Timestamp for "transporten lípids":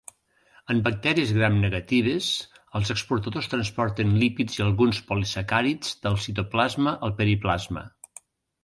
3.53-4.59